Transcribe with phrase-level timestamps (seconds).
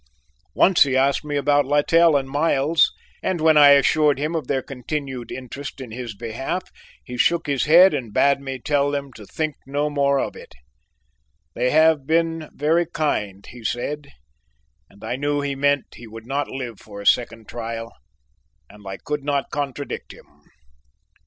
[0.55, 4.63] Once he asked me about Littell and Miles and when I assured him of their
[4.63, 6.63] continued interest in his behalf
[7.03, 10.55] he shook his head and bade me tell them to think no more of it
[11.53, 14.11] "they have been very kind," he said
[14.89, 17.93] and I knew he meant he would not live for a second trial,
[18.67, 20.25] and I could not contradict him.